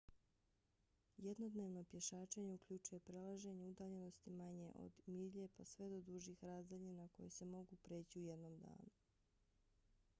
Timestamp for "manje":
4.39-4.71